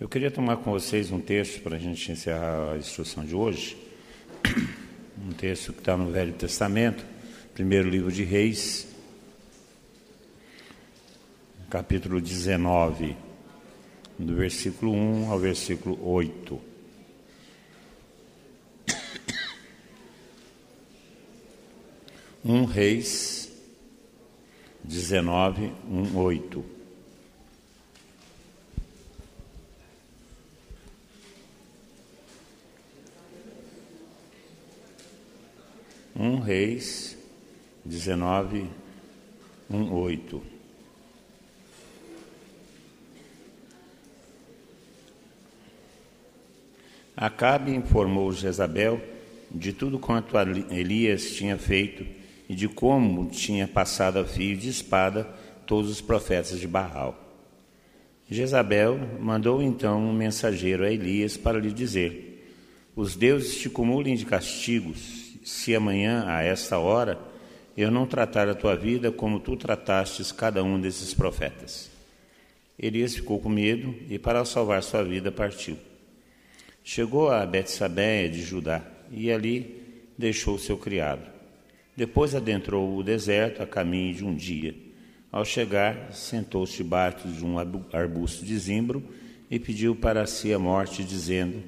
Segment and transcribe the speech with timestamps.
[0.00, 3.76] Eu queria tomar com vocês um texto para a gente encerrar a instrução de hoje.
[5.20, 7.04] Um texto que está no Velho Testamento,
[7.52, 8.86] primeiro livro de Reis,
[11.68, 13.16] capítulo 19,
[14.16, 16.60] do versículo 1 ao versículo 8.
[22.44, 23.50] Um Reis
[24.84, 26.77] 19, 1, 8.
[36.20, 37.16] Um Reis
[37.84, 38.66] 19,
[39.70, 40.42] 1, 8.
[47.16, 49.00] Acabe informou Jezabel
[49.48, 50.36] de tudo quanto
[50.72, 52.04] Elias tinha feito
[52.48, 55.22] e de como tinha passado a fio de espada
[55.68, 57.16] todos os profetas de Baal.
[58.28, 62.44] Jezabel mandou então um mensageiro a Elias para lhe dizer:
[62.96, 67.18] Os deuses te cumulem de castigos se amanhã, a esta hora,
[67.74, 71.90] eu não tratar a tua vida como tu tratastes cada um desses profetas.
[72.78, 75.78] Elias ficou com medo e, para salvar sua vida, partiu.
[76.84, 79.82] Chegou a Betsabeia de Judá e ali
[80.18, 81.26] deixou seu criado.
[81.96, 84.74] Depois adentrou o deserto a caminho de um dia.
[85.32, 89.02] Ao chegar, sentou-se debaixo de um arbusto de zimbro
[89.50, 91.62] e pediu para si a morte, dizendo: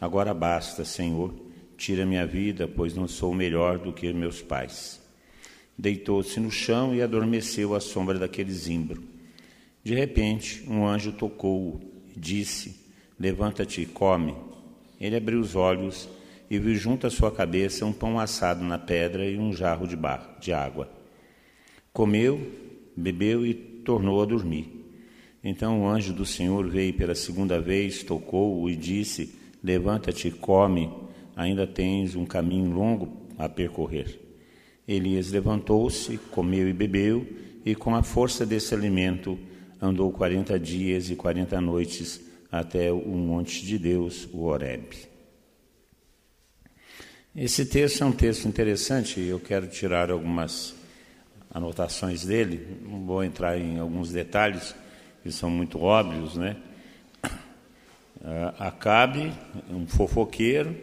[0.00, 1.45] Agora basta, Senhor
[1.76, 5.00] Tira minha vida, pois não sou melhor do que meus pais.
[5.78, 9.02] Deitou-se no chão e adormeceu à sombra daquele zimbro.
[9.84, 11.80] De repente, um anjo tocou-o
[12.16, 12.80] e disse:
[13.20, 14.34] Levanta-te e come.
[14.98, 16.08] Ele abriu os olhos
[16.50, 19.96] e viu junto à sua cabeça um pão assado na pedra e um jarro de,
[19.96, 20.90] barro, de água.
[21.92, 22.40] Comeu,
[22.96, 24.72] bebeu e tornou a dormir.
[25.44, 30.90] Então o anjo do Senhor veio pela segunda vez, tocou-o e disse: Levanta-te e come
[31.36, 34.18] ainda tens um caminho longo a percorrer.
[34.88, 37.26] Elias levantou-se, comeu e bebeu,
[37.64, 39.38] e com a força desse alimento
[39.82, 42.20] andou quarenta dias e quarenta noites
[42.50, 44.96] até o monte de Deus, o Horeb.
[47.34, 50.74] Esse texto é um texto interessante, eu quero tirar algumas
[51.52, 54.74] anotações dele, não vou entrar em alguns detalhes
[55.22, 56.56] que são muito óbvios, né?
[58.28, 59.30] Ah, Acabe,
[59.70, 60.74] um fofoqueiro,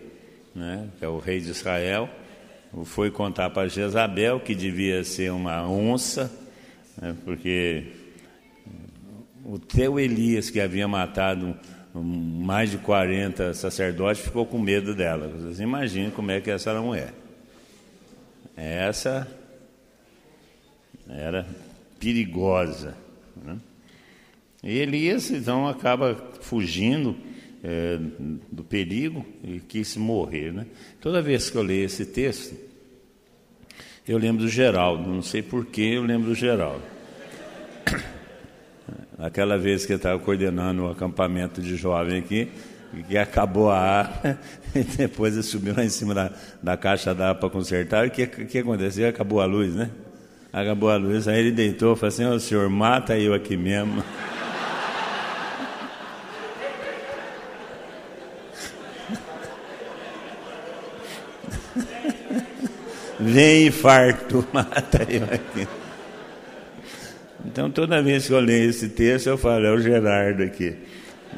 [0.55, 2.09] né, que é o rei de Israel,
[2.85, 6.31] foi contar para Jezabel que devia ser uma onça,
[6.99, 7.85] né, porque
[9.45, 11.57] o teu Elias, que havia matado
[11.93, 15.27] mais de 40 sacerdotes, ficou com medo dela.
[15.27, 17.13] Vocês imaginem como é que essa a mulher.
[18.55, 19.27] Essa
[21.07, 21.45] era
[21.99, 22.95] perigosa.
[23.35, 23.57] Né?
[24.63, 27.15] E Elias, então, acaba fugindo
[27.63, 27.97] é,
[28.51, 30.51] do perigo e quis morrer.
[30.51, 30.65] Né?
[30.99, 32.55] Toda vez que eu leio esse texto,
[34.05, 36.83] eu lembro do Geraldo, não sei porquê, eu lembro do Geraldo.
[39.17, 42.49] Aquela vez que eu estava coordenando o acampamento de jovem aqui,
[43.07, 44.39] que acabou a ar,
[44.75, 46.31] e depois ele subiu lá em cima da,
[46.61, 49.07] da caixa d'água para consertar, o que, que aconteceu?
[49.07, 49.89] Acabou a luz, né?
[50.51, 54.03] Acabou a luz, aí ele deitou e falou assim, oh, senhor, mata eu aqui mesmo.
[63.23, 65.67] Vem infarto, mata eu aqui.
[67.45, 70.75] Então, toda vez que eu leio esse texto, eu falo, é o Gerardo aqui.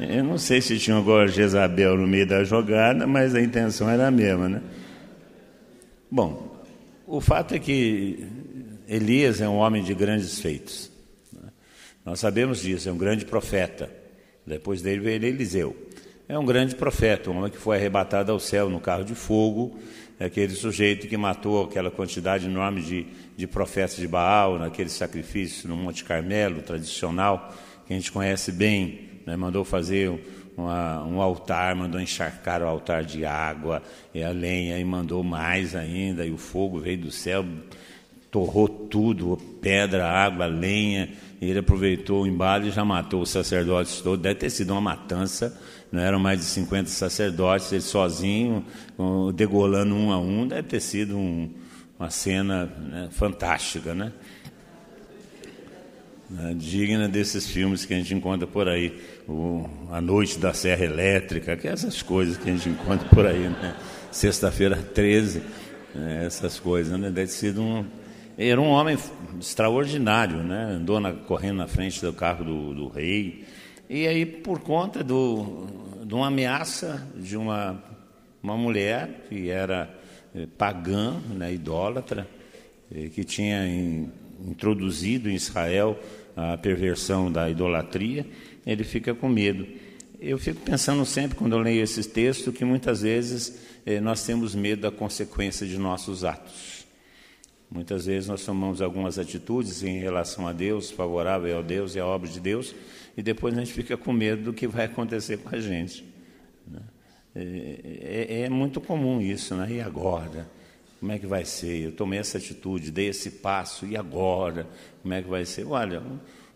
[0.00, 4.08] Eu não sei se tinha agora Jezabel no meio da jogada, mas a intenção era
[4.08, 4.62] a mesma, né?
[6.10, 6.60] Bom,
[7.06, 8.26] o fato é que
[8.88, 10.90] Elias é um homem de grandes feitos.
[11.32, 11.48] Né?
[12.04, 13.90] Nós sabemos disso, é um grande profeta.
[14.46, 15.76] Depois dele veio Eliseu.
[16.28, 19.78] É um grande profeta, um homem que foi arrebatado ao céu no carro de fogo
[20.18, 23.06] aquele sujeito que matou aquela quantidade enorme de,
[23.36, 27.54] de profetas de Baal naquele sacrifício no Monte Carmelo tradicional,
[27.86, 29.36] que a gente conhece bem, né?
[29.36, 30.18] mandou fazer
[30.56, 33.82] uma, um altar, mandou encharcar o altar de água
[34.14, 37.44] e a lenha, e mandou mais ainda, e o fogo veio do céu,
[38.30, 44.00] torrou tudo, pedra, água, lenha, e ele aproveitou o embalo e já matou os sacerdotes
[44.00, 44.22] todos.
[44.22, 45.58] Deve ter sido uma matança
[45.96, 48.64] não eram mais de 50 sacerdotes, ele sozinho,
[49.34, 51.50] degolando um a um, deve ter sido um,
[51.98, 54.12] uma cena né, fantástica, né?
[56.28, 56.54] né?
[56.54, 61.56] digna desses filmes que a gente encontra por aí, o, A Noite da Serra Elétrica,
[61.56, 63.74] que é essas coisas que a gente encontra por aí, né?
[64.10, 65.42] Sexta-feira 13,
[65.94, 66.26] né?
[66.26, 67.10] essas coisas, né?
[67.10, 67.86] Deve ter sido um.
[68.36, 68.98] Era um homem
[69.40, 70.74] extraordinário, né?
[70.76, 73.44] Andou na, correndo na frente do carro do, do rei,
[73.88, 77.82] E aí, por conta do, de uma ameaça de uma,
[78.40, 79.92] uma mulher que era
[80.32, 82.28] eh, pagã, né, idólatra,
[82.94, 84.08] eh, que tinha in,
[84.46, 85.98] introduzido em Israel
[86.36, 88.24] a perversão da idolatria,
[88.64, 89.66] ele fica com medo.
[90.20, 94.54] Eu fico pensando sempre, quando eu leio esses textos, que muitas vezes eh, nós temos
[94.54, 96.86] medo da consequência de nossos atos.
[97.68, 102.06] Muitas vezes nós tomamos algumas atitudes em relação a Deus, favorável a Deus e à
[102.06, 102.72] obra de Deus,
[103.16, 106.04] e depois a gente fica com medo do que vai acontecer com a gente.
[106.66, 106.80] Né?
[107.34, 109.72] É, é, é muito comum isso, né?
[109.72, 110.46] E agora?
[111.00, 111.84] Como é que vai ser?
[111.84, 114.66] Eu tomei essa atitude, dei esse passo, e agora?
[115.02, 115.66] Como é que vai ser?
[115.66, 116.02] Olha,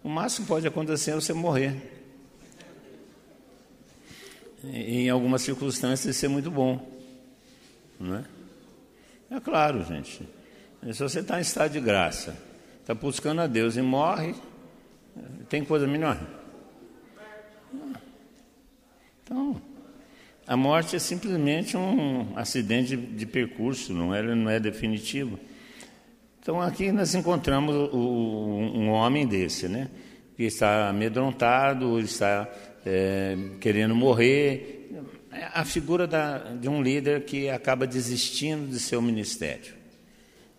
[0.03, 1.75] o máximo que pode acontecer é você morrer.
[4.63, 6.91] Em algumas circunstâncias isso é muito bom.
[7.99, 8.25] Não é?
[9.31, 10.29] é claro, gente.
[10.93, 12.37] Se você está em estado de graça,
[12.81, 14.35] está buscando a Deus e morre,
[15.49, 16.19] tem coisa melhor?
[19.31, 19.63] Então,
[20.45, 25.39] a morte é simplesmente um acidente de, percurso, não é, não é definitivo.
[26.43, 29.89] Então, aqui nós encontramos o, um homem desse, né?
[30.37, 32.51] Que está amedrontado, está
[32.85, 34.91] é, querendo morrer.
[35.31, 39.75] É a figura da, de um líder que acaba desistindo de seu ministério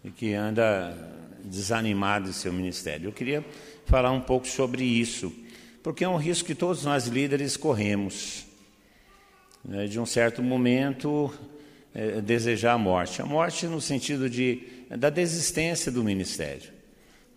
[0.02, 0.98] e que anda
[1.44, 3.10] desanimado de seu ministério.
[3.10, 3.44] Eu queria
[3.86, 5.30] falar um pouco sobre isso,
[5.84, 8.50] porque é um risco que todos nós líderes corremos
[9.64, 11.34] né, de um certo momento,
[11.94, 13.22] é, desejar a morte.
[13.22, 16.72] A morte no sentido de, da desistência do ministério.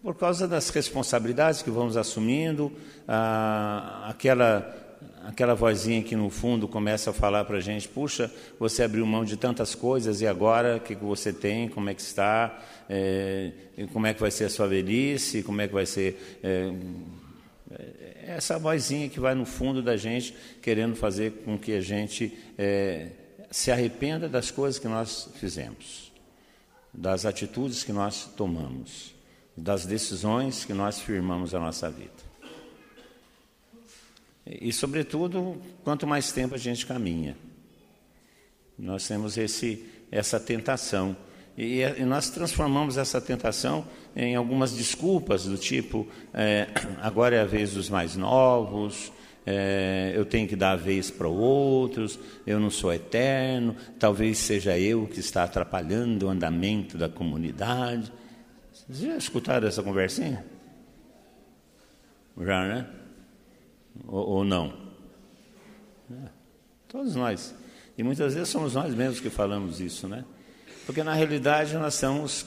[0.03, 2.71] Por causa das responsabilidades que vamos assumindo,
[3.09, 8.83] a, aquela, aquela vozinha que no fundo começa a falar para a gente: puxa, você
[8.83, 12.03] abriu mão de tantas coisas e agora o que, que você tem, como é que
[12.03, 13.51] está, é,
[13.93, 16.39] como é que vai ser a sua velhice, como é que vai ser.
[16.43, 16.71] É,
[18.27, 23.11] essa vozinha que vai no fundo da gente, querendo fazer com que a gente é,
[23.51, 26.13] se arrependa das coisas que nós fizemos,
[26.93, 29.15] das atitudes que nós tomamos,
[29.57, 32.25] das decisões que nós firmamos a nossa vida.
[34.47, 37.37] E, sobretudo, quanto mais tempo a gente caminha,
[38.79, 41.17] nós temos esse, essa tentação
[41.57, 43.87] e, e, nós transformamos essa tentação
[44.17, 46.67] em algumas desculpas do tipo: é,
[47.01, 49.13] agora é a vez dos mais novos,
[49.47, 54.77] é, eu tenho que dar a vez para outros, eu não sou eterno, talvez seja
[54.79, 58.13] eu que está atrapalhando o andamento da comunidade.
[58.73, 60.45] Vocês já escutaram essa conversinha?
[62.37, 62.87] Já, né?
[64.09, 64.75] Ou, ou não?
[66.11, 66.29] É,
[66.89, 67.55] todos nós.
[67.97, 70.25] E muitas vezes somos nós mesmos que falamos isso, né?
[70.87, 72.47] Porque na realidade nós estamos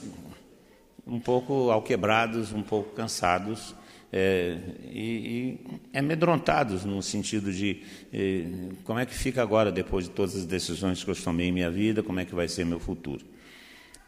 [1.06, 3.74] um pouco alquebrados, um pouco cansados
[4.12, 4.58] é,
[4.90, 5.58] e,
[5.92, 7.82] e amedrontados no sentido de
[8.12, 8.44] é,
[8.84, 11.70] como é que fica agora depois de todas as decisões que eu tomei em minha
[11.70, 13.24] vida, como é que vai ser meu futuro.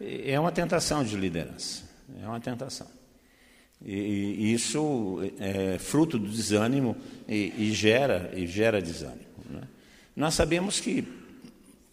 [0.00, 1.84] É uma tentação de liderança,
[2.22, 2.86] é uma tentação.
[3.84, 6.96] E, e isso é fruto do desânimo
[7.28, 9.26] e, e gera, e gera desânimo.
[9.48, 9.62] Né?
[10.14, 11.19] Nós sabemos que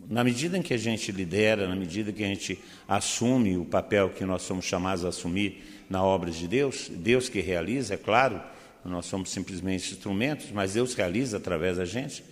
[0.09, 4.09] na medida em que a gente lidera, na medida que a gente assume o papel
[4.09, 8.41] que nós somos chamados a assumir na obra de Deus, Deus que realiza, é claro,
[8.85, 12.23] nós somos simplesmente instrumentos, mas Deus realiza através da gente.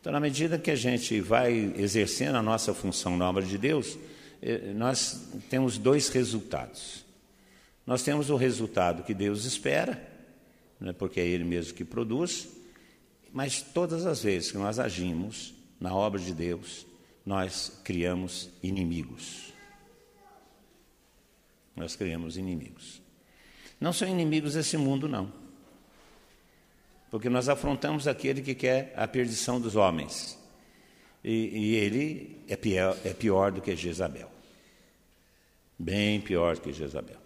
[0.00, 3.98] Então, na medida que a gente vai exercendo a nossa função na obra de Deus,
[4.40, 7.04] eh, nós temos dois resultados.
[7.84, 10.00] Nós temos o resultado que Deus espera,
[10.78, 12.48] né, porque é Ele mesmo que produz,
[13.32, 16.86] mas todas as vezes que nós agimos na obra de Deus,
[17.24, 19.52] nós criamos inimigos.
[21.74, 23.00] Nós criamos inimigos.
[23.80, 25.32] Não são inimigos desse mundo, não.
[27.10, 30.38] Porque nós afrontamos aquele que quer a perdição dos homens.
[31.22, 34.30] E, e ele é pior, é pior do que Jezabel.
[35.78, 37.18] Bem pior do que Jezabel.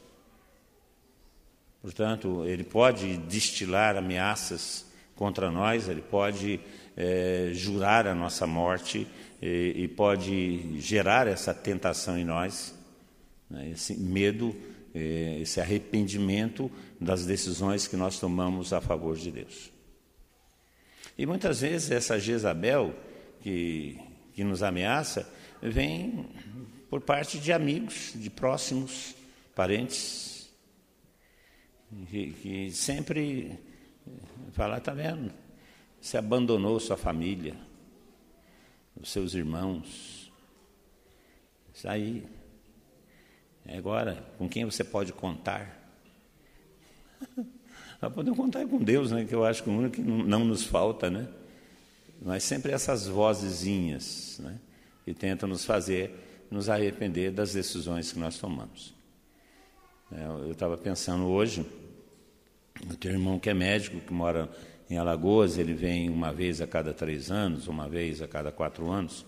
[1.83, 6.61] Portanto, ele pode destilar ameaças contra nós, ele pode
[6.97, 9.07] é, jurar a nossa morte,
[9.41, 12.75] e, e pode gerar essa tentação em nós,
[13.49, 14.55] né, esse medo,
[14.95, 19.71] é, esse arrependimento das decisões que nós tomamos a favor de Deus.
[21.17, 22.95] E muitas vezes essa Jezabel
[23.43, 23.99] que,
[24.35, 25.29] que nos ameaça
[25.61, 26.27] vem
[26.89, 29.15] por parte de amigos, de próximos,
[29.55, 30.49] parentes,
[32.11, 33.59] que, que sempre
[34.53, 35.33] fala, está vendo?
[36.01, 37.57] Você abandonou sua família,
[39.01, 40.33] os seus irmãos.
[41.75, 42.25] Isso aí.
[43.67, 45.77] Agora, com quem você pode contar?
[48.01, 49.25] Para poder contar com Deus, né?
[49.25, 51.29] que eu acho que o único que não nos falta, né?
[52.23, 54.59] Mas sempre essas vozezinhas né?
[55.05, 58.95] que tentam nos fazer nos arrepender das decisões que nós tomamos.
[60.11, 61.67] É, eu estava pensando hoje,
[62.89, 64.49] eu tenho um irmão que é médico, que mora
[64.91, 68.91] em Alagoas, ele vem uma vez a cada três anos, uma vez a cada quatro
[68.91, 69.27] anos.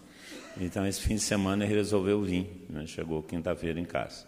[0.59, 2.87] Então, esse fim de semana ele resolveu vir, né?
[2.87, 4.27] chegou quinta-feira em casa.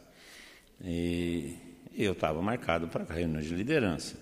[0.85, 1.57] E
[1.97, 4.17] eu estava marcado para a reunião de liderança.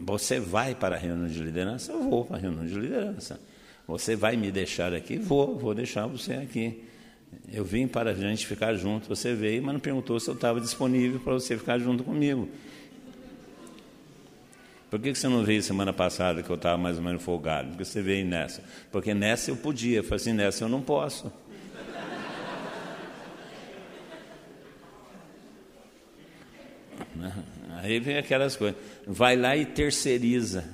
[0.00, 1.92] Você vai para a reunião de liderança?
[1.92, 3.40] Eu vou para a reunião de liderança.
[3.86, 5.18] Você vai me deixar aqui?
[5.18, 6.84] Vou, vou deixar você aqui.
[7.52, 9.08] Eu vim para a gente ficar junto.
[9.08, 12.48] Você veio, mas não perguntou se eu estava disponível para você ficar junto comigo.
[14.90, 17.68] Por que você não veio semana passada que eu estava mais ou menos folgado?
[17.68, 18.64] Porque você veio nessa.
[18.90, 19.98] Porque nessa eu podia.
[19.98, 21.32] Eu falei assim, nessa eu não posso.
[27.80, 28.76] Aí vem aquelas coisas.
[29.06, 30.64] Vai lá e terceiriza.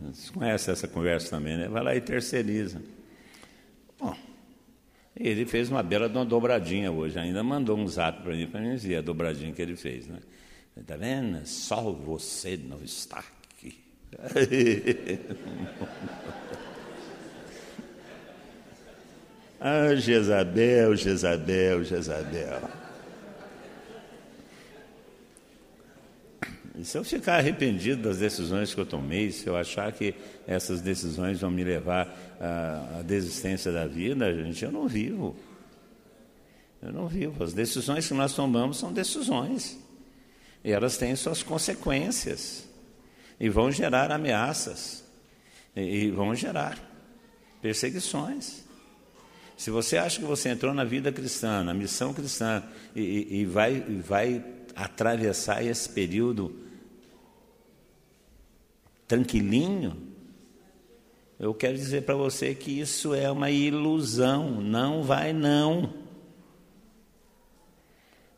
[0.00, 1.66] Você conhece essa conversa também, né?
[1.68, 2.80] Vai lá e terceiriza.
[3.98, 4.14] Bom,
[5.18, 7.18] ele fez uma bela dobradinha hoje.
[7.18, 10.20] Ainda mandou um zap para mim para mim dizer a dobradinha que ele fez, né?
[10.76, 11.46] Está vendo?
[11.46, 13.82] Só você não está aqui.
[19.58, 22.86] ah, Jezabel, Jezabel, Jezabel.
[26.78, 30.14] E se eu ficar arrependido das decisões que eu tomei, se eu achar que
[30.46, 35.34] essas decisões vão me levar à, à desistência da vida, gente, eu não vivo.
[36.82, 37.42] Eu não vivo.
[37.42, 39.85] As decisões que nós tomamos são decisões.
[40.66, 42.68] E elas têm suas consequências.
[43.38, 45.04] E vão gerar ameaças.
[45.76, 46.76] E, vão gerar
[47.62, 48.64] perseguições.
[49.56, 52.64] Se você acha que você entrou na vida cristã, na missão cristã,
[52.96, 54.44] e, e, e vai, vai
[54.74, 56.58] atravessar esse período
[59.06, 59.96] tranquilinho,
[61.38, 65.94] eu quero dizer para você que isso é uma ilusão, não vai não.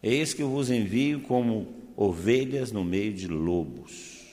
[0.02, 4.24] Eis que eu vos envio como ovelhas no meio de lobos.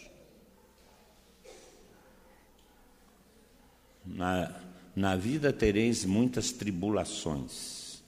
[4.06, 4.54] Na,
[4.96, 8.04] na vida tereis muitas tribulações.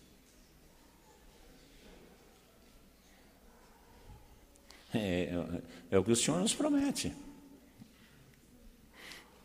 [4.93, 7.11] É, é, é o que o Senhor nos promete.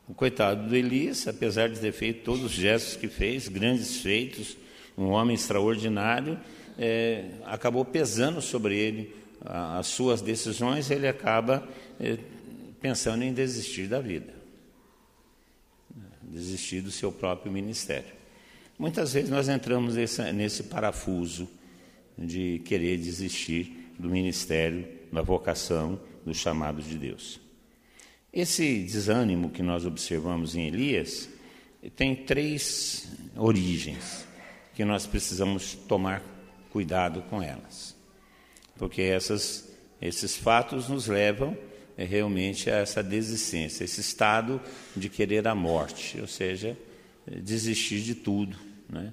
[0.06, 4.58] O coitado do Elias, apesar de ter feito todos os gestos que fez, grandes feitos,
[4.96, 6.38] um homem extraordinário,
[6.78, 11.66] é, acabou pesando sobre ele as suas decisões, ele acaba
[11.98, 12.18] eh,
[12.80, 14.32] pensando em desistir da vida,
[16.22, 18.12] desistir do seu próprio ministério.
[18.78, 21.48] Muitas vezes nós entramos nesse, nesse parafuso
[22.16, 27.40] de querer desistir do ministério, da vocação, do chamado de Deus.
[28.32, 31.28] Esse desânimo que nós observamos em Elias
[31.96, 34.24] tem três origens
[34.74, 36.22] que nós precisamos tomar
[36.70, 38.01] cuidado com elas
[38.82, 41.56] porque essas, esses fatos nos levam
[41.96, 44.60] é, realmente a essa desistência, esse estado
[44.96, 46.76] de querer a morte, ou seja,
[47.24, 48.58] é, desistir de tudo.
[48.90, 49.12] Né?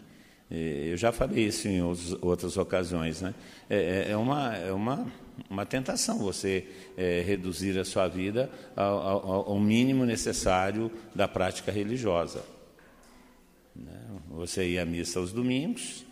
[0.49, 3.21] Eu já falei isso em outras ocasiões.
[3.21, 3.35] Né?
[3.69, 5.05] É, é, uma, é uma,
[5.47, 6.65] uma tentação você
[6.97, 12.43] é, reduzir a sua vida ao, ao, ao, mínimo necessário da prática religiosa.
[13.75, 14.01] Né?
[14.31, 16.03] Você ir à missa aos domingos,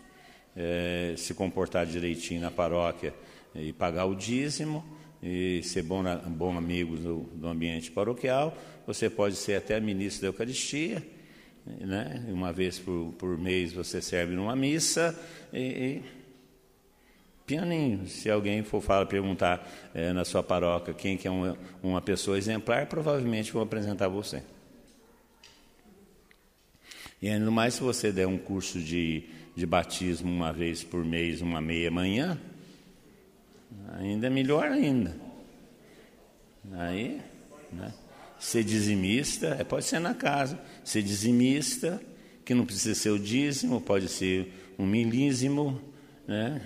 [0.56, 3.16] é, se comportar direitinho na paróquia
[3.58, 4.86] e pagar o dízimo
[5.22, 8.56] e ser bom, bom amigo do, do ambiente paroquial.
[8.86, 11.06] Você pode ser até ministro da Eucaristia,
[11.66, 12.26] né?
[12.30, 15.18] uma vez por, por mês você serve numa missa
[15.52, 16.04] e, e
[17.46, 18.08] pianinho.
[18.08, 22.38] Se alguém for falar, perguntar é, na sua paróquia quem que é uma, uma pessoa
[22.38, 24.44] exemplar, provavelmente vou apresentar você.
[27.22, 29.24] E ainda mais se você der um curso de,
[29.56, 32.40] de batismo uma vez por mês, uma meia manhã,
[34.00, 35.16] Ainda é melhor ainda.
[36.74, 37.22] Aí,
[37.72, 37.94] né?
[38.40, 42.02] ser dizimista, é, pode ser na casa, ser dizimista,
[42.46, 45.82] que não precisa ser o dízimo, pode ser um milísimo,
[46.28, 46.62] né?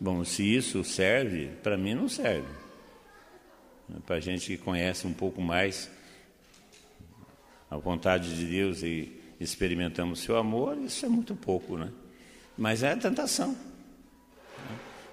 [0.00, 2.46] Bom, se isso serve, para mim não serve.
[4.06, 5.90] Para a gente que conhece um pouco mais
[7.68, 11.90] a vontade de Deus e experimentamos seu amor, isso é muito pouco, né?
[12.56, 13.56] Mas é a tentação.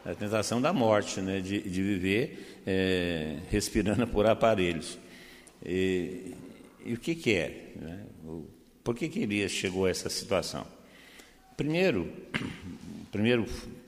[0.05, 1.39] É a tentação da morte, né?
[1.39, 4.97] de, de viver é, respirando por aparelhos.
[5.63, 6.33] E,
[6.85, 7.73] e, o que, que é?
[7.75, 8.05] Né?
[8.83, 10.65] Por que, que Elias chegou a essa situação?
[11.57, 12.11] Primeiro,
[13.11, 13.45] primeiro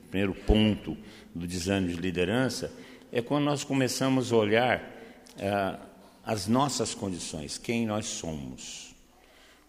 [0.08, 0.96] primeiro ponto
[1.34, 2.72] do desânimo de liderança,
[3.12, 4.96] é quando nós começamos a olhar
[5.38, 5.78] ah,
[6.24, 8.87] as nossas condições, quem nós somos.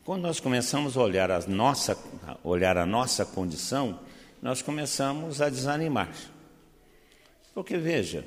[0.10, 1.96] Quando nós começamos a olhar a nossa,
[2.44, 4.00] olhar a nossa condição,
[4.42, 6.10] nós começamos a desanimar.
[7.54, 8.26] Porque veja,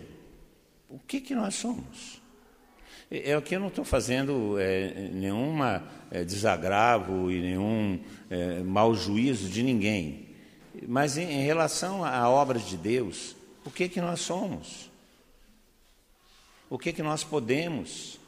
[0.88, 2.22] o que, que nós somos?
[3.10, 5.10] É o que eu não estou fazendo é,
[6.12, 10.28] é, desagravo e nenhum é, mau juízo de ninguém.
[10.86, 13.34] Mas em, em relação à obra de Deus,
[13.64, 14.88] o que que nós somos?
[16.70, 18.20] O que que nós podemos?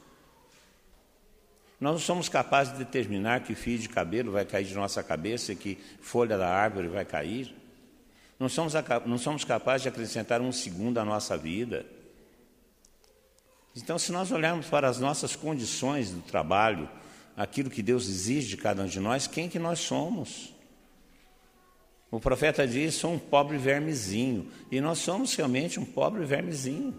[1.85, 5.55] Nós não somos capazes de determinar que fio de cabelo vai cair de nossa cabeça
[5.55, 7.55] que folha da árvore vai cair.
[8.41, 8.73] Não somos,
[9.05, 11.85] não somos capazes de acrescentar um segundo à nossa vida.
[13.77, 16.89] Então, se nós olharmos para as nossas condições do trabalho,
[17.37, 20.55] aquilo que Deus exige de cada um de nós, quem que nós somos?
[22.11, 24.51] O profeta diz: sou um pobre vermezinho.
[24.73, 26.95] E nós somos realmente um pobre vermezinho.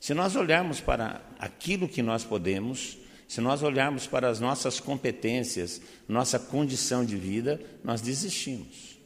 [0.00, 2.98] Se nós olharmos para aquilo que nós podemos,
[3.28, 8.98] se nós olharmos para as nossas competências, nossa condição de vida, nós desistimos.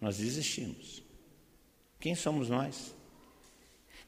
[0.00, 1.02] Nós desistimos.
[1.98, 2.94] Quem somos nós?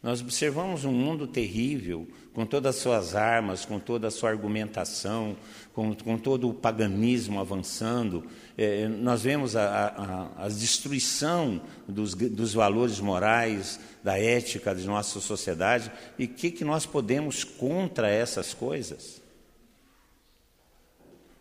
[0.03, 5.37] Nós observamos um mundo terrível, com todas as suas armas, com toda a sua argumentação,
[5.73, 8.27] com, com todo o paganismo avançando.
[8.59, 15.21] É, nós vemos a, a, a destruição dos, dos, valores morais, da ética de nossa
[15.21, 15.93] sociedade.
[16.19, 19.23] E o que, que nós podemos contra essas coisas?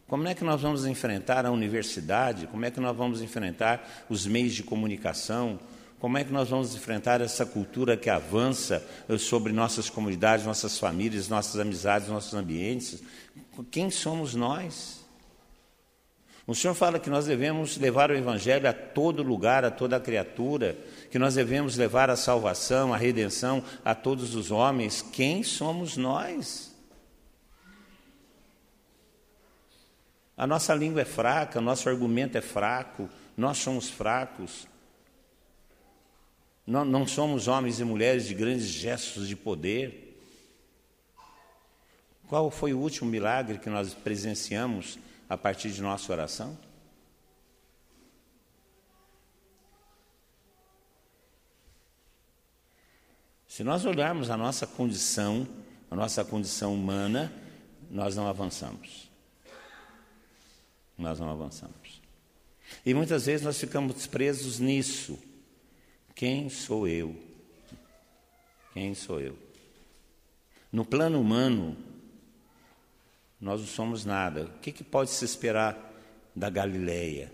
[0.08, 2.46] Como é que nós vamos enfrentar a universidade?
[2.46, 5.58] Como é que nós vamos enfrentar os meios de comunicação?
[6.02, 10.80] Como é que nós vamos enfrentar essa cultura que avança eh, sobre nossas comunidades, nossas
[10.80, 13.04] famílias, nossas amizades, nossos ambientes?
[13.70, 15.06] Quem somos nós?
[16.48, 20.76] O Senhor fala que nós devemos levar o Evangelho a todo lugar, a toda criatura,
[21.12, 25.04] que nós devemos levar a salvação, a redenção a todos os homens.
[25.04, 26.76] Quem somos nós?
[30.36, 34.71] A nossa língua é fraca, nosso argumento é fraco, nós somos fracos.
[36.72, 40.18] Não, não somos homens e mulheres de grandes gestos de poder.
[42.30, 46.58] Qual foi o último milagre que nós presenciamos a partir de nossa oração?
[53.50, 55.46] Se nós olharmos a nossa condição,
[55.92, 57.34] a nossa condição humana,
[57.90, 59.12] nós não avançamos.
[60.98, 62.02] Nós não avançamos.
[62.86, 65.20] E muitas vezes nós ficamos presos nisso.
[66.22, 67.16] Quem sou eu?
[68.76, 69.36] Quem sou eu?
[70.72, 71.76] No plano humano,
[73.40, 74.44] nós não somos nada.
[74.44, 75.76] O que, que pode se esperar
[76.36, 77.32] da Galileia?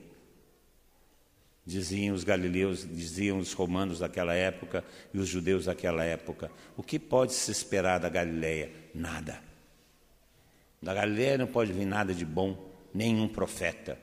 [1.65, 6.49] Diziam os galileus, diziam os romanos daquela época e os judeus daquela época.
[6.77, 8.71] O que pode se esperar da Galileia?
[8.95, 9.43] Nada.
[10.81, 13.99] Da Galileia não pode vir nada de bom, nenhum profeta.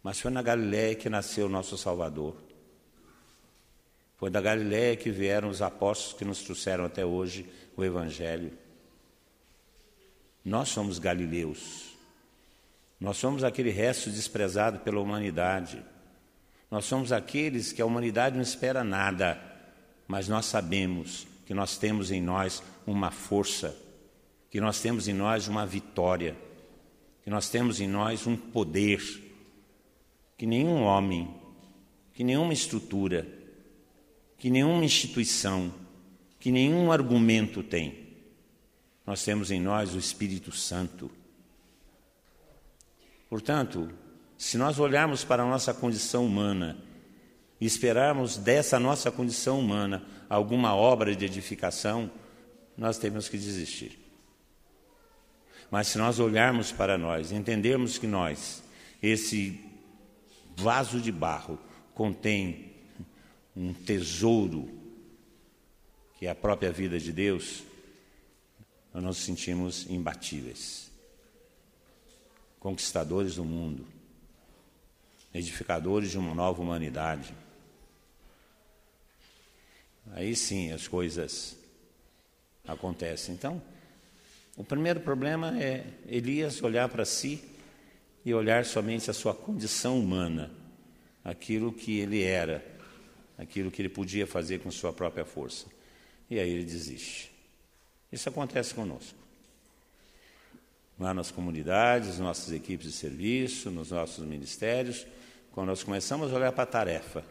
[0.00, 2.45] Mas foi na Galileia que nasceu o nosso Salvador.
[4.16, 8.52] Foi da Galiléia que vieram os apóstolos que nos trouxeram até hoje o Evangelho.
[10.44, 11.96] Nós somos galileus.
[13.00, 15.84] Nós somos aquele resto desprezado pela humanidade.
[16.70, 19.40] Nós somos aqueles que a humanidade não espera nada,
[20.08, 23.76] mas nós sabemos que nós temos em nós uma força,
[24.50, 26.36] que nós temos em nós uma vitória,
[27.22, 29.00] que nós temos em nós um poder
[30.36, 31.34] que nenhum homem,
[32.12, 33.26] que nenhuma estrutura,
[34.38, 35.72] que nenhuma instituição,
[36.38, 38.06] que nenhum argumento tem.
[39.06, 41.10] Nós temos em nós o Espírito Santo.
[43.28, 43.90] Portanto,
[44.36, 46.76] se nós olharmos para a nossa condição humana
[47.60, 52.10] e esperarmos dessa nossa condição humana alguma obra de edificação,
[52.76, 53.98] nós temos que desistir.
[55.70, 58.62] Mas se nós olharmos para nós, entendermos que nós,
[59.02, 59.60] esse
[60.54, 61.58] vaso de barro,
[61.94, 62.75] contém
[63.56, 64.68] um tesouro,
[66.18, 67.62] que é a própria vida de Deus,
[68.92, 70.90] nós nos sentimos imbatíveis,
[72.60, 73.86] conquistadores do mundo,
[75.32, 77.34] edificadores de uma nova humanidade.
[80.12, 81.56] Aí sim as coisas
[82.66, 83.34] acontecem.
[83.34, 83.60] Então,
[84.56, 87.42] o primeiro problema é Elias olhar para si
[88.24, 90.50] e olhar somente a sua condição humana,
[91.24, 92.75] aquilo que ele era
[93.38, 95.66] aquilo que ele podia fazer com sua própria força.
[96.30, 97.30] E aí ele desiste.
[98.10, 99.18] Isso acontece conosco.
[100.98, 105.06] Lá nas comunidades, nossas equipes de serviço, nos nossos ministérios,
[105.52, 107.22] quando nós começamos a olhar para a tarefa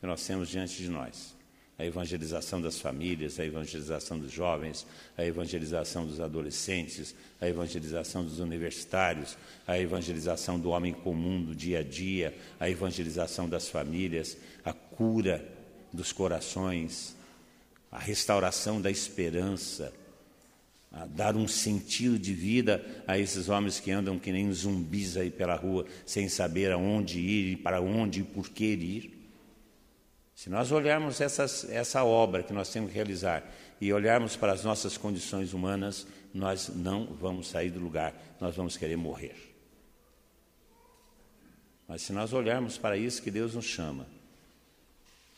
[0.00, 1.39] que nós temos diante de nós
[1.80, 8.38] a evangelização das famílias, a evangelização dos jovens, a evangelização dos adolescentes, a evangelização dos
[8.38, 9.34] universitários,
[9.66, 15.42] a evangelização do homem comum do dia a dia, a evangelização das famílias, a cura
[15.90, 17.16] dos corações,
[17.90, 19.90] a restauração da esperança,
[20.92, 25.30] a dar um sentido de vida a esses homens que andam que nem zumbis aí
[25.30, 29.19] pela rua, sem saber aonde ir, para onde e por que ir.
[30.40, 33.44] Se nós olharmos essas, essa obra que nós temos que realizar
[33.78, 38.74] e olharmos para as nossas condições humanas, nós não vamos sair do lugar, nós vamos
[38.74, 39.36] querer morrer.
[41.86, 44.06] Mas se nós olharmos para isso que Deus nos chama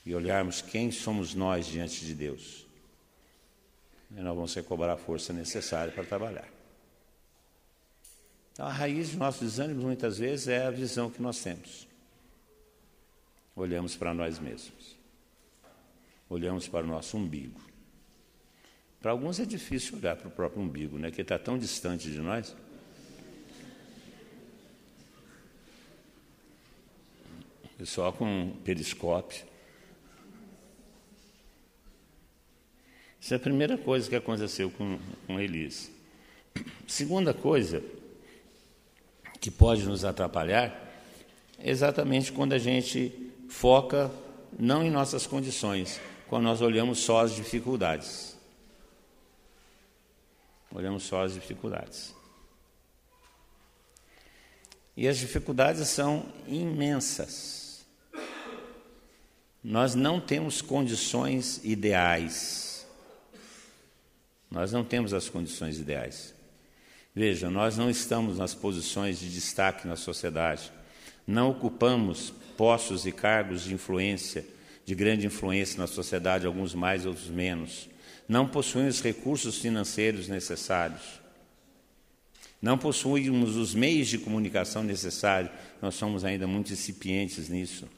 [0.07, 2.65] e olharmos quem somos nós diante de Deus,
[4.09, 6.49] nós vamos recobrar a força necessária para trabalhar.
[8.53, 11.91] Então, a raiz de nossos desânimos muitas vezes é a visão que nós temos
[13.55, 14.97] olhamos para nós mesmos.
[16.29, 17.61] Olhamos para o nosso umbigo.
[19.01, 21.11] Para alguns é difícil olhar para o próprio umbigo, né?
[21.11, 22.55] que está tão distante de nós.
[27.85, 29.45] Só com um periscópio.
[33.21, 35.37] Essa é a primeira coisa que aconteceu com, com.
[36.87, 37.83] Segunda coisa
[39.41, 40.93] que pode nos atrapalhar
[41.59, 43.22] é exatamente quando a gente
[43.53, 44.11] foca
[44.59, 48.37] não em nossas condições, quando nós olhamos só as dificuldades.
[50.75, 52.15] Olhamos só as dificuldades.
[54.97, 57.87] E as dificuldades são imensas.
[59.63, 62.87] Nós não temos condições ideais.
[64.51, 66.35] Nós não temos as condições ideais.
[67.15, 70.73] Veja, nós não estamos nas posições de destaque na sociedade.
[71.27, 74.45] Não ocupamos postos e cargos de influência,
[74.85, 77.89] de grande influência na sociedade, alguns mais, outros menos.
[78.29, 81.21] Não possuímos recursos financeiros necessários.
[82.61, 85.51] Não possuímos os meios de comunicação necessários.
[85.81, 87.89] Nós somos ainda muito incipientes nisso.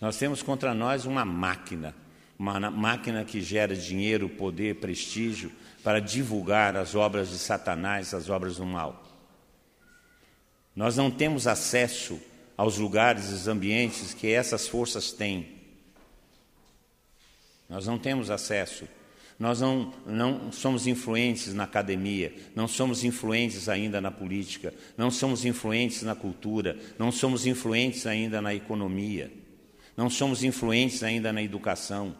[0.00, 1.94] Nós temos contra nós uma máquina,
[2.38, 5.52] uma máquina que gera dinheiro, poder, prestígio
[5.84, 9.09] para divulgar as obras de Satanás, as obras do mal.
[10.80, 12.18] Nós não temos acesso
[12.56, 15.46] aos lugares, aos ambientes que essas forças têm.
[17.68, 18.88] Nós não temos acesso.
[19.38, 25.44] Nós não, não somos influentes na academia, não somos influentes ainda na política, não somos
[25.44, 29.30] influentes na cultura, não somos influentes ainda na economia,
[29.94, 32.16] não somos influentes ainda na educação.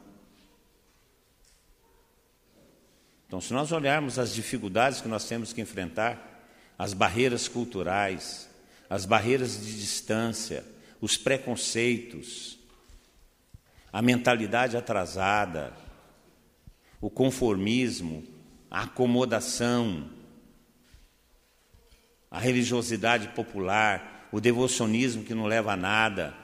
[3.27, 6.27] Então, se nós olharmos as dificuldades que nós temos que enfrentar,
[6.79, 8.50] as barreiras culturais,
[8.91, 10.65] as barreiras de distância,
[11.01, 12.59] os preconceitos,
[13.93, 15.73] a mentalidade atrasada,
[17.01, 18.27] o conformismo,
[18.69, 20.11] a acomodação,
[22.29, 26.35] a religiosidade popular, o devocionismo que não leva a nada.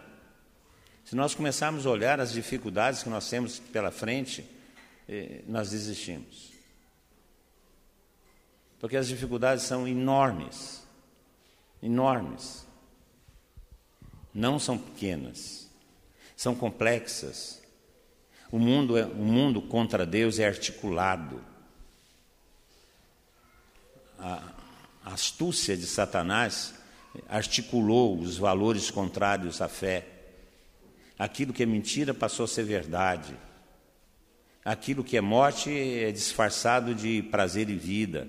[1.04, 4.44] Se nós começarmos a olhar as dificuldades que nós temos pela frente,
[5.08, 6.52] eh, nós desistimos.
[8.78, 10.85] Porque as dificuldades são enormes
[11.82, 12.66] enormes.
[14.34, 15.68] Não são pequenas,
[16.36, 17.62] são complexas.
[18.50, 21.40] O mundo, é, o mundo contra Deus é articulado.
[24.18, 24.52] A,
[25.04, 26.74] astúcia de Satanás
[27.28, 30.06] articulou os valores contrários à fé.
[31.18, 33.34] Aquilo que é mentira passou a ser verdade.
[34.64, 38.28] Aquilo que é morte é disfarçado de prazer e vida.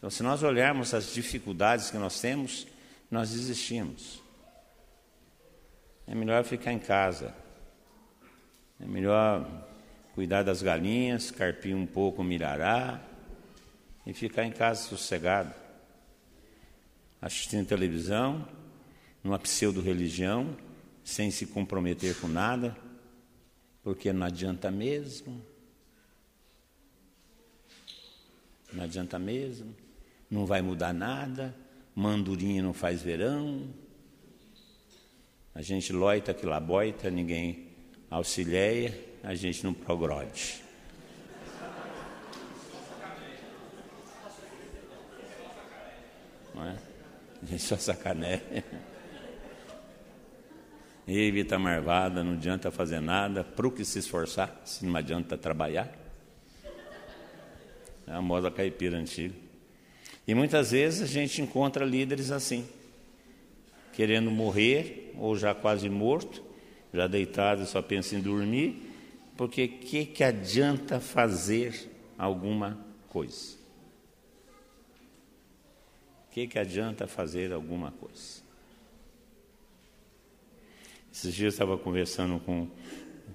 [0.00, 2.66] Então, se nós olharmos as dificuldades que nós temos,
[3.10, 4.22] nós desistimos.
[6.06, 7.34] É melhor ficar em casa.
[8.80, 9.46] É melhor
[10.14, 12.98] cuidar das galinhas, carpir um pouco o mirará
[14.06, 15.54] e ficar em casa sossegado,
[17.20, 18.48] assistindo televisão,
[19.22, 20.56] numa pseudo-religião,
[21.04, 22.74] sem se comprometer com nada,
[23.82, 25.44] porque não adianta mesmo.
[28.72, 29.89] Não adianta mesmo
[30.30, 31.54] não vai mudar nada,
[31.94, 33.68] mandurinha não faz verão,
[35.54, 37.68] a gente loita que lá boita, ninguém
[38.08, 40.62] auxilia, a gente não progrode.
[46.54, 46.76] Não é?
[47.42, 48.64] A gente só sacaneia.
[51.06, 55.36] Ei, Vita Marvada, não adianta fazer nada, para o que se esforçar, se não adianta
[55.36, 55.92] trabalhar.
[58.06, 59.49] É a moda caipira antiga.
[60.30, 62.64] E muitas vezes a gente encontra líderes assim,
[63.92, 66.40] querendo morrer ou já quase morto,
[66.94, 68.80] já deitado, só pensa em dormir,
[69.36, 73.56] porque que que adianta fazer alguma coisa?
[76.30, 78.40] Que que adianta fazer alguma coisa?
[81.12, 82.68] Esses dias eu estava conversando com,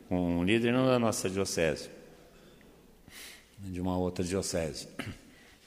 [0.07, 1.89] com um líder, não da nossa diocese,
[3.59, 4.87] de uma outra diocese.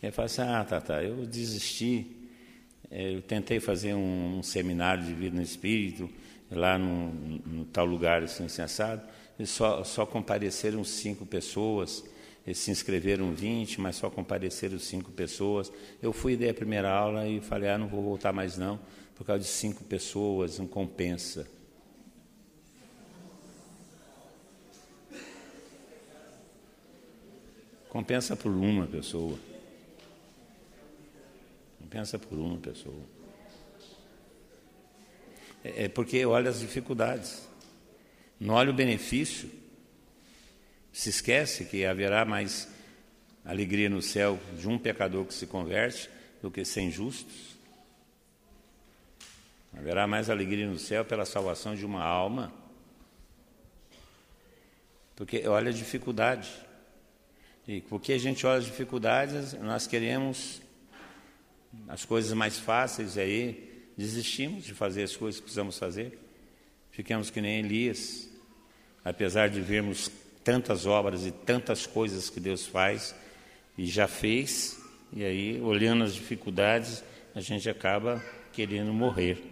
[0.03, 2.07] Ele falou assim: Ah, tá, tá, eu desisti.
[2.91, 6.09] É, eu tentei fazer um, um seminário de vida no Espírito,
[6.51, 9.03] lá no tal lugar assim, sensado,
[9.39, 12.05] e só, só compareceram cinco pessoas.
[12.47, 15.71] Eles se inscreveram 20, mas só compareceram cinco pessoas.
[16.01, 18.81] Eu fui dei a primeira aula e falei: Ah, não vou voltar mais não,
[19.15, 21.47] por causa de cinco pessoas, não compensa.
[27.91, 29.39] Compensa por uma pessoa.
[31.88, 33.03] Compensa por uma pessoa.
[35.64, 37.48] É, é porque olha as dificuldades.
[38.38, 39.51] Não olha o benefício.
[40.92, 42.68] Se esquece que haverá mais
[43.42, 46.11] alegria no céu de um pecador que se converte
[46.42, 47.57] do que sem justos.
[49.74, 52.53] Haverá mais alegria no céu pela salvação de uma alma.
[55.16, 56.51] Porque olha a dificuldade.
[57.66, 60.67] E porque a gente olha as dificuldades, nós queremos
[61.88, 66.18] as coisas mais fáceis aí, desistimos de fazer as coisas que precisamos fazer.
[66.90, 68.28] Ficamos que nem Elias,
[69.04, 70.11] apesar de vermos
[70.42, 73.14] tantas obras e tantas coisas que Deus faz
[73.76, 74.81] e já fez,
[75.12, 77.02] e aí, olhando as dificuldades,
[77.35, 79.42] a gente acaba querendo morrer.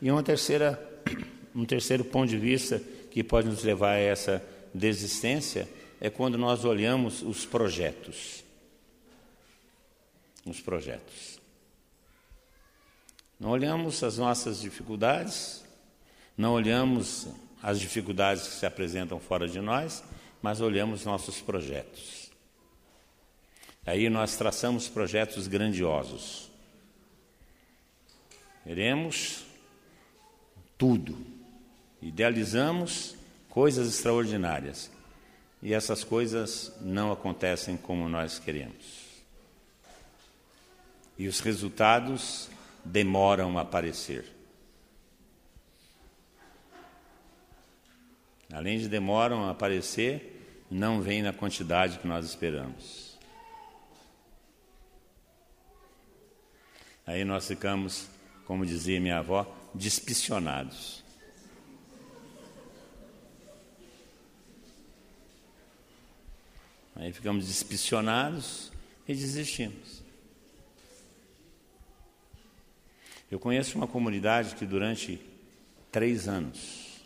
[0.00, 0.78] E uma terceira,
[1.54, 5.68] um terceiro ponto de vista que pode nos levar a essa desistência
[6.00, 8.43] é quando nós olhamos os projetos.
[10.46, 11.40] Os projetos.
[13.38, 15.64] Não olhamos as nossas dificuldades,
[16.36, 17.26] não olhamos
[17.62, 20.04] as dificuldades que se apresentam fora de nós,
[20.42, 22.30] mas olhamos nossos projetos.
[23.86, 26.50] Aí nós traçamos projetos grandiosos.
[28.62, 29.44] Queremos
[30.78, 31.16] tudo.
[32.00, 33.14] Idealizamos
[33.48, 34.90] coisas extraordinárias
[35.62, 39.03] e essas coisas não acontecem como nós queremos.
[41.18, 42.48] E os resultados
[42.84, 44.24] demoram a aparecer.
[48.52, 53.18] Além de demoram a aparecer, não vem na quantidade que nós esperamos.
[57.06, 58.08] Aí nós ficamos,
[58.46, 61.02] como dizia minha avó, despicionados.
[66.96, 68.70] Aí ficamos despicionados
[69.06, 70.03] e desistimos.
[73.34, 75.20] Eu conheço uma comunidade que durante
[75.90, 77.00] três anos,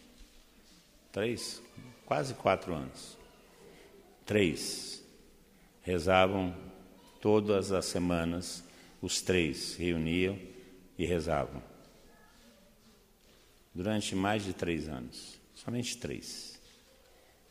[1.10, 1.62] três,
[2.04, 3.16] quase quatro anos,
[4.26, 5.02] três,
[5.80, 6.54] rezavam
[7.18, 8.62] todas as semanas,
[9.00, 10.38] os três reuniam
[10.98, 11.62] e rezavam.
[13.74, 16.60] Durante mais de três anos, somente três,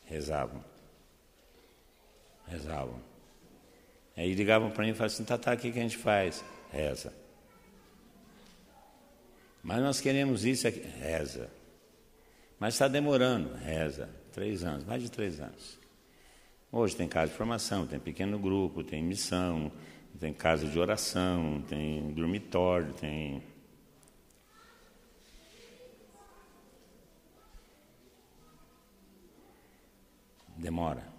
[0.06, 0.64] rezavam
[2.48, 3.02] rezavam.
[4.16, 6.46] Aí ligavam para mim e falavam assim, tá, tá, o que a gente faz?
[6.72, 7.27] Reza.
[9.68, 10.80] Mas nós queremos isso aqui.
[10.80, 11.52] Reza.
[12.58, 13.54] Mas está demorando.
[13.56, 14.10] Reza.
[14.32, 15.78] Três anos, mais de três anos.
[16.72, 19.70] Hoje tem casa de formação, tem pequeno grupo, tem missão,
[20.18, 23.44] tem casa de oração, tem dormitório, tem.
[30.56, 31.18] Demora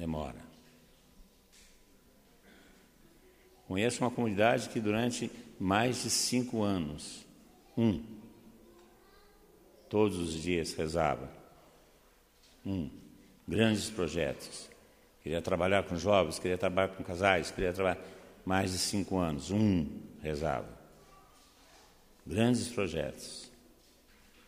[0.00, 0.49] demora.
[3.70, 7.24] Conheço uma comunidade que durante mais de cinco anos,
[7.78, 8.02] um,
[9.88, 11.30] todos os dias rezava.
[12.66, 12.90] Um,
[13.46, 14.68] grandes projetos.
[15.22, 18.04] Queria trabalhar com jovens, queria trabalhar com casais, queria trabalhar
[18.44, 19.52] mais de cinco anos.
[19.52, 19.86] Um
[20.20, 20.76] rezava.
[22.26, 23.52] Grandes projetos.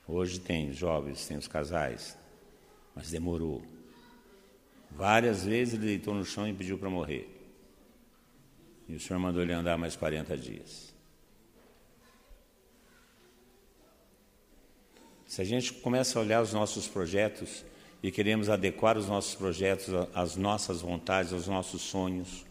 [0.08, 2.18] Hoje tem jovens, tem os casais,
[2.92, 3.62] mas demorou.
[4.90, 7.31] Várias vezes ele deitou no chão e pediu para morrer.
[8.88, 10.92] E o Senhor mandou ele andar mais 40 dias.
[15.26, 17.64] Se a gente começa a olhar os nossos projetos
[18.02, 22.44] e queremos adequar os nossos projetos às nossas vontades, aos nossos sonhos,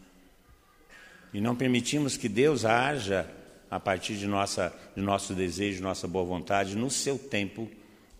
[1.33, 3.29] e não permitimos que Deus haja
[3.69, 7.69] a partir de, nossa, de nosso desejo, nossa boa vontade, no seu tempo,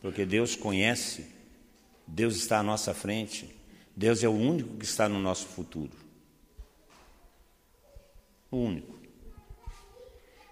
[0.01, 1.25] porque Deus conhece,
[2.07, 3.49] Deus está à nossa frente.
[3.95, 6.00] Deus é o único que está no nosso futuro.
[8.51, 8.99] O único.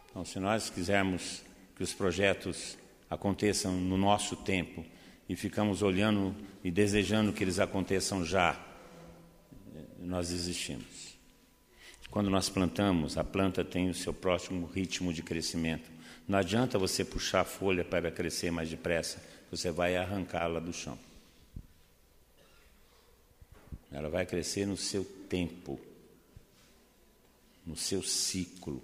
[0.10, 1.44] Então, se nós quisermos
[1.76, 2.78] que os projetos
[3.10, 4.86] aconteçam no nosso tempo
[5.28, 8.60] e ficamos olhando e desejando que eles aconteçam já,
[10.00, 11.18] nós desistimos.
[12.10, 15.92] Quando nós plantamos, a planta tem o seu próximo ritmo de crescimento.
[16.28, 20.98] Não adianta você puxar a folha para crescer mais depressa, você vai arrancá-la do chão.
[23.92, 25.80] Ela vai crescer no seu tempo,
[27.66, 28.84] no seu ciclo,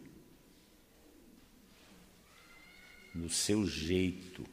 [3.14, 4.46] no seu jeito.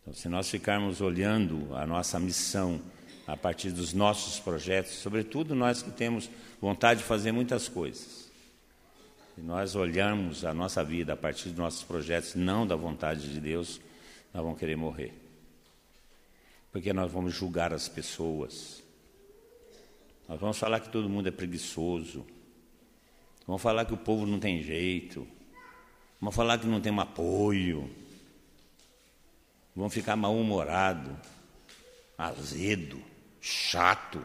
[0.00, 2.80] Então, se nós ficarmos olhando a nossa missão
[3.26, 6.28] a partir dos nossos projetos, sobretudo nós que temos
[6.60, 8.30] vontade de fazer muitas coisas,
[9.34, 13.40] se nós olharmos a nossa vida a partir dos nossos projetos, não da vontade de
[13.40, 13.80] Deus,
[14.32, 15.14] nós vamos querer morrer.
[16.70, 18.81] Porque nós vamos julgar as pessoas.
[20.28, 22.24] Nós vamos falar que todo mundo é preguiçoso.
[23.46, 25.26] Vamos falar que o povo não tem jeito.
[26.20, 27.90] Vamos falar que não tem um apoio
[29.74, 31.18] vão ficar mal-humorado,
[32.16, 33.02] azedo,
[33.40, 34.24] chato.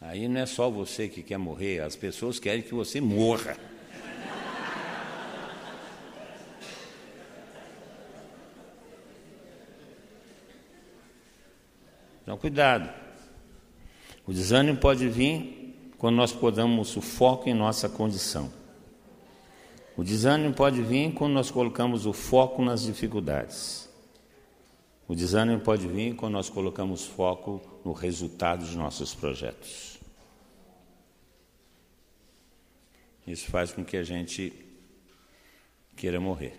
[0.00, 3.56] Aí não é só você que quer morrer, as pessoas querem que você morra.
[12.32, 12.88] Então, cuidado.
[14.26, 18.50] O desânimo pode vir quando nós podamos o foco em nossa condição.
[19.98, 23.86] O desânimo pode vir quando nós colocamos o foco nas dificuldades.
[25.06, 29.98] O desânimo pode vir quando nós colocamos foco no resultado dos nossos projetos.
[33.26, 34.54] Isso faz com que a gente
[35.94, 36.58] queira morrer.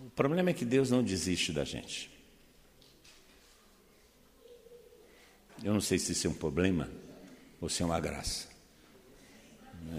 [0.00, 2.12] O problema é que Deus não desiste da gente.
[5.62, 6.88] Eu não sei se isso é um problema
[7.60, 8.48] ou se é uma graça.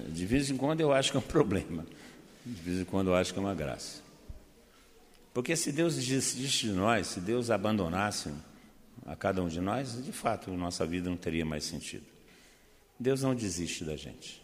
[0.09, 1.85] De vez em quando eu acho que é um problema,
[2.45, 4.03] de vez em quando eu acho que é uma graça.
[5.33, 8.31] Porque se Deus desistisse de nós, se Deus abandonasse
[9.05, 12.05] a cada um de nós, de fato, nossa vida não teria mais sentido.
[12.99, 14.43] Deus não desiste da gente.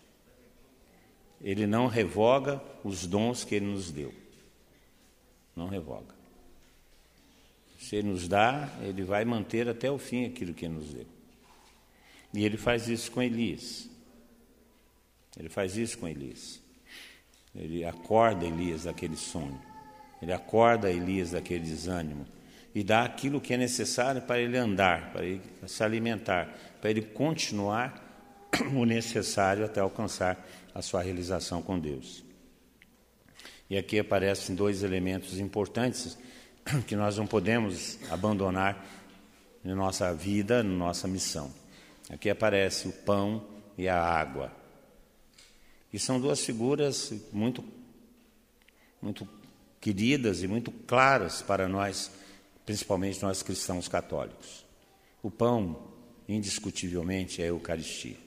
[1.39, 4.13] Ele não revoga os dons que Ele nos deu.
[5.55, 6.20] Não revoga.
[7.91, 11.05] Se Ele nos dá, Ele vai manter até o fim aquilo que Ele nos deu.
[12.33, 13.89] E Ele faz isso com Elias.
[15.37, 16.61] Ele faz isso com Elias.
[17.53, 19.61] Ele acorda Elias daquele sonho.
[20.21, 22.25] Ele acorda Elias daquele desânimo
[22.73, 26.47] e dá aquilo que é necessário para ele andar, para ele se alimentar,
[26.79, 28.25] para ele continuar
[28.73, 32.23] o necessário até alcançar a sua realização com Deus.
[33.69, 36.17] E aqui aparecem dois elementos importantes
[36.87, 38.85] que nós não podemos abandonar
[39.63, 41.53] na nossa vida, na nossa missão.
[42.09, 43.45] Aqui aparece o pão
[43.77, 44.51] e a água.
[45.93, 47.63] E são duas figuras muito,
[49.01, 49.27] muito
[49.79, 52.11] queridas e muito claras para nós,
[52.65, 54.65] principalmente nós cristãos católicos.
[55.21, 55.91] O pão,
[56.27, 58.17] indiscutivelmente, é a Eucaristia.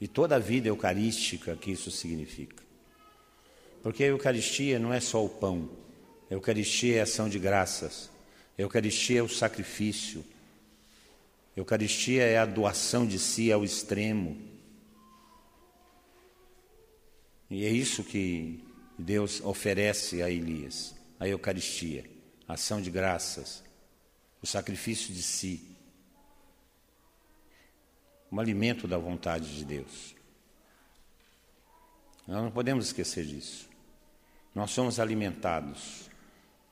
[0.00, 2.67] E toda a vida eucarística que isso significa.
[3.82, 5.70] Porque a Eucaristia não é só o pão,
[6.30, 8.10] a Eucaristia é a ação de graças,
[8.58, 10.24] a Eucaristia é o sacrifício,
[11.56, 14.36] a Eucaristia é a doação de si ao extremo.
[17.50, 18.62] E é isso que
[18.98, 22.04] Deus oferece a Elias, a Eucaristia,
[22.46, 23.64] a ação de graças,
[24.42, 25.76] o sacrifício de si,
[28.30, 30.14] um alimento da vontade de Deus.
[32.26, 33.67] Nós não podemos esquecer disso.
[34.58, 36.10] Nós somos alimentados.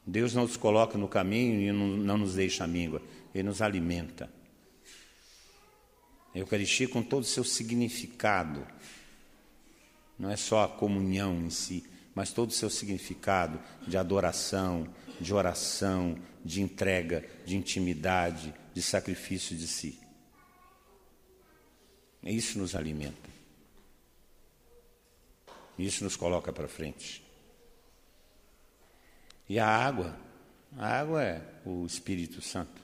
[0.05, 3.01] Deus não nos coloca no caminho e não, não nos deixa a míngua,
[3.33, 4.29] Ele nos alimenta.
[6.35, 8.67] A Eucaristia, com todo o seu significado,
[10.19, 15.33] não é só a comunhão em si, mas todo o seu significado de adoração, de
[15.33, 20.01] oração, de entrega, de intimidade, de sacrifício de si.
[22.21, 23.31] Isso nos alimenta.
[25.79, 27.26] Isso nos coloca para frente.
[29.49, 30.17] E a água,
[30.77, 32.83] a água é o Espírito Santo.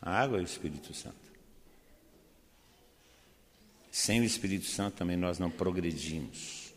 [0.00, 1.16] A água é o Espírito Santo.
[3.90, 6.72] Sem o Espírito Santo também nós não progredimos.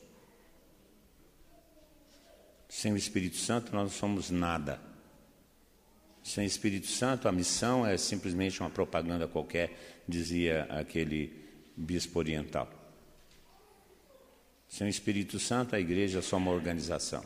[2.68, 4.82] Sem o Espírito Santo nós não somos nada.
[6.22, 11.32] Sem o Espírito Santo a missão é simplesmente uma propaganda qualquer, dizia aquele
[11.78, 12.85] bispo oriental.
[14.76, 17.24] Sem o Espírito Santo a igreja é só uma organização.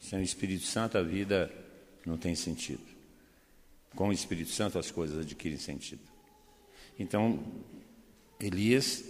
[0.00, 1.52] Sem o Espírito Santo a vida
[2.06, 2.80] não tem sentido.
[3.94, 6.00] Com o Espírito Santo as coisas adquirem sentido.
[6.98, 7.44] Então,
[8.40, 9.04] Elias,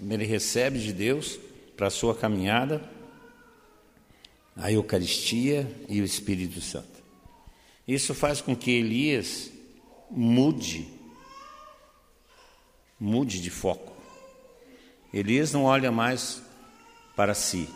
[0.00, 1.36] ele recebe de Deus
[1.76, 2.80] para a sua caminhada
[4.54, 7.02] a Eucaristia e o Espírito Santo.
[7.88, 9.50] Isso faz com que Elias
[10.08, 10.86] mude,
[13.00, 13.97] mude de foco.
[15.12, 16.42] Elias não olha mais
[17.16, 17.68] para si,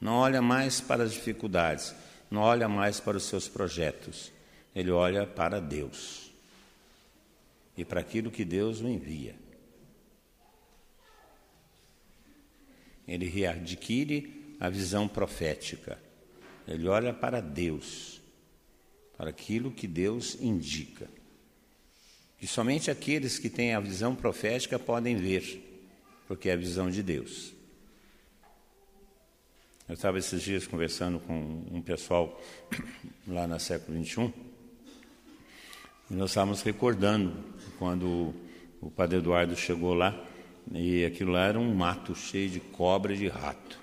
[0.00, 1.94] não olha mais para as dificuldades,
[2.30, 4.30] não olha mais para os seus projetos,
[4.74, 6.30] ele olha para Deus
[7.76, 9.34] e para aquilo que Deus o envia.
[13.08, 15.98] Ele readquire a visão profética,
[16.68, 18.20] ele olha para Deus,
[19.16, 21.08] para aquilo que Deus indica.
[22.40, 25.65] E somente aqueles que têm a visão profética podem ver,
[26.26, 27.52] porque é a visão de Deus.
[29.88, 32.40] Eu estava esses dias conversando com um pessoal
[33.26, 34.32] lá na século XXI,
[36.10, 37.36] e nós estávamos recordando
[37.78, 38.34] quando
[38.80, 40.24] o padre Eduardo chegou lá,
[40.72, 43.78] e aquilo lá era um mato cheio de cobra e de rato.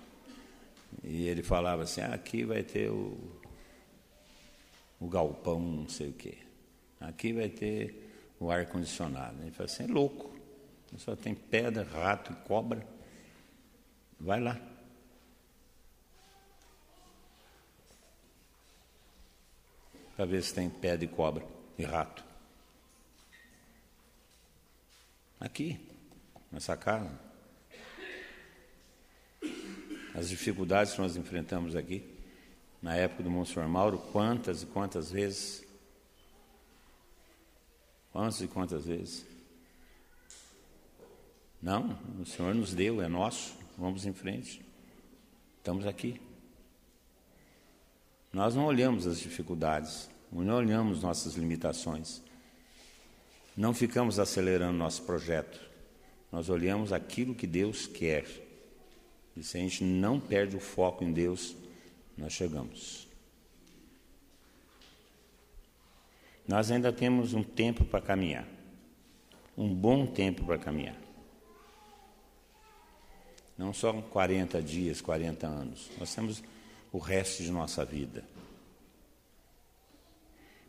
[1.04, 3.18] E ele falava assim: ah, aqui vai ter o,
[5.00, 6.38] o galpão, não sei o quê.
[7.00, 9.42] Aqui vai ter o ar-condicionado.
[9.42, 10.33] Ele falou assim: é louco,
[10.98, 12.86] só tem pedra, rato e cobra.
[14.20, 14.60] Vai lá.
[20.16, 21.46] para ver se tem pé de cobra
[21.78, 22.24] e rato.
[25.40, 25.80] Aqui,
[26.52, 27.12] nessa casa.
[30.16, 32.08] As dificuldades que nós enfrentamos aqui,
[32.82, 35.66] na época do Monsenhor Mauro, quantas e quantas vezes?
[38.12, 39.33] Quantas e quantas vezes?
[41.64, 44.62] Não, o Senhor nos deu, é nosso, vamos em frente.
[45.60, 46.20] Estamos aqui.
[48.34, 52.22] Nós não olhamos as dificuldades, não olhamos nossas limitações.
[53.56, 55.58] Não ficamos acelerando nosso projeto.
[56.30, 58.26] Nós olhamos aquilo que Deus quer.
[59.38, 61.56] E se a gente não perde o foco em Deus,
[62.18, 63.08] nós chegamos.
[66.46, 68.46] Nós ainda temos um tempo para caminhar.
[69.58, 71.03] Um bom tempo para caminhar.
[73.64, 75.90] Não só 40 dias, 40 anos.
[75.98, 76.44] Nós temos
[76.92, 78.26] o resto de nossa vida.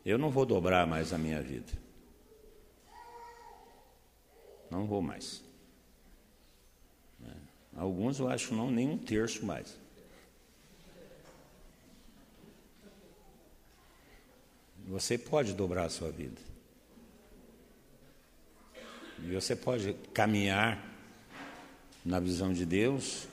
[0.07, 1.73] Eu não vou dobrar mais a minha vida.
[4.71, 5.43] Não vou mais.
[7.27, 7.33] É.
[7.79, 9.77] Alguns eu acho não nem um terço mais.
[14.87, 16.41] Você pode dobrar a sua vida.
[19.19, 20.94] E você pode caminhar
[22.05, 23.27] na visão de Deus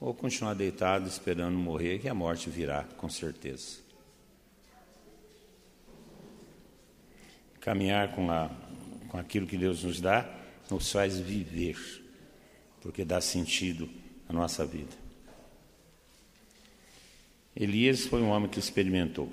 [0.00, 3.78] ou continuar deitado esperando morrer, que a morte virá, com certeza.
[7.60, 8.50] Caminhar com, a,
[9.08, 10.38] com aquilo que Deus nos dá
[10.70, 11.76] nos faz viver,
[12.80, 13.90] porque dá sentido
[14.28, 14.98] à nossa vida.
[17.54, 19.30] Elias foi um homem que experimentou,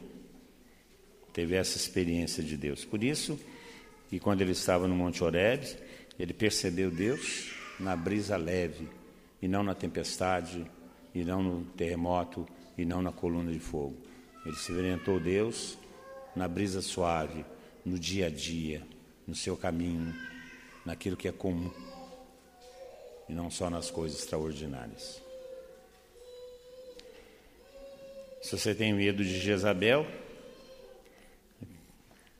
[1.31, 2.83] teve essa experiência de Deus.
[2.83, 3.39] Por isso,
[4.09, 5.65] que quando ele estava no Monte Horeb,
[6.19, 8.89] ele percebeu Deus na brisa leve,
[9.41, 10.65] e não na tempestade,
[11.13, 12.47] e não no terremoto,
[12.77, 13.95] e não na coluna de fogo.
[14.45, 15.77] Ele experimentou Deus
[16.35, 17.45] na brisa suave,
[17.85, 18.85] no dia a dia,
[19.25, 20.13] no seu caminho,
[20.85, 21.71] naquilo que é comum,
[23.27, 25.21] e não só nas coisas extraordinárias.
[28.41, 30.07] Se você tem medo de Jezabel,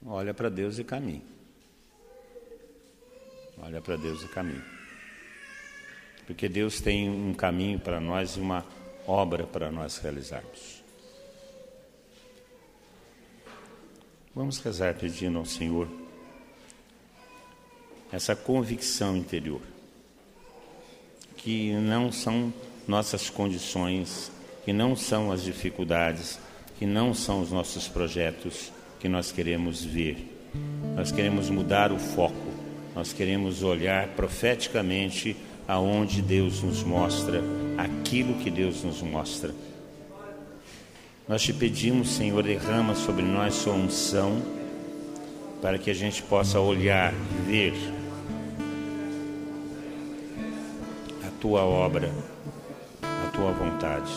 [0.05, 1.23] olha para Deus e caminhe.
[3.57, 4.76] Olha para Deus e caminhe.
[6.27, 8.65] Porque Deus tem um caminho para nós e uma
[9.07, 10.83] obra para nós realizarmos.
[14.35, 15.87] Vamos rezar pedindo ao Senhor
[18.11, 19.61] essa convicção interior,
[21.37, 22.53] que não são
[22.87, 24.31] nossas condições,
[24.63, 26.39] que não são as dificuldades,
[26.77, 30.33] que não são os nossos projetos que nós queremos ver.
[30.95, 32.35] Nós queremos mudar o foco,
[32.93, 35.35] nós queremos olhar profeticamente
[35.67, 37.43] aonde Deus nos mostra
[37.77, 39.53] aquilo que Deus nos mostra.
[41.27, 44.41] Nós te pedimos, Senhor, derrama sobre nós sua unção,
[45.61, 47.13] para que a gente possa olhar,
[47.45, 47.73] ver
[51.27, 52.11] a tua obra,
[53.01, 54.11] a tua vontade.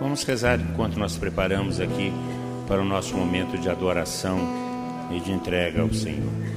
[0.00, 2.10] Vamos rezar enquanto nós preparamos aqui
[2.66, 4.38] para o nosso momento de adoração
[5.10, 6.53] e de entrega ao Senhor.